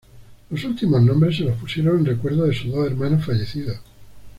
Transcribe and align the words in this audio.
Los 0.49 0.63
últimos 0.65 0.99
nombres 1.03 1.37
se 1.37 1.43
los 1.43 1.57
pusieron 1.59 1.99
en 1.99 2.05
recuerdo 2.07 2.45
de 2.47 2.55
sus 2.55 2.71
dos 2.71 2.87
hermanos 2.87 3.23
fallecidos. 3.23 3.79